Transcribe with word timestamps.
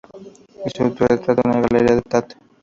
Y 0.65 0.69
su 0.71 0.81
autorretrato 0.81 1.43
en 1.45 1.51
la 1.51 1.61
Galería 1.67 2.01
Tate. 2.01 2.35